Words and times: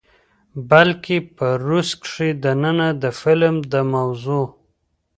بلکې 0.69 1.17
په 1.35 1.47
روس 1.67 1.89
کښې 2.03 2.29
دننه 2.43 2.89
د 3.01 3.03
فلم 3.19 3.55
د 3.71 3.73
موضوع، 3.93 4.45